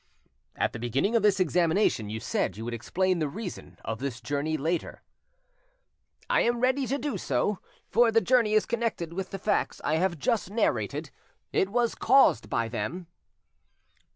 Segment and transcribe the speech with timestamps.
[0.55, 4.19] "At the beginning of this examination you said you would explain the reason of this
[4.19, 5.03] journey later."
[6.27, 9.97] "I am ready to do so, for the journey is connected with the facts I
[9.97, 11.11] have just narrated;
[11.53, 13.05] it was caused by them."